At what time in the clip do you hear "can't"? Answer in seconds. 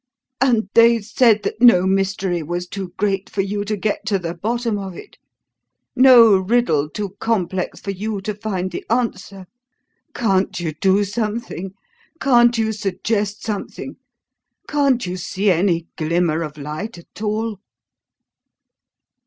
10.15-10.59, 12.19-12.57, 14.67-15.05